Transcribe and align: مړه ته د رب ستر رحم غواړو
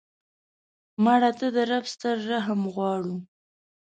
مړه 1.03 1.31
ته 1.39 1.47
د 1.55 1.57
رب 1.69 1.85
ستر 1.93 2.15
رحم 2.29 2.61
غواړو 2.73 3.15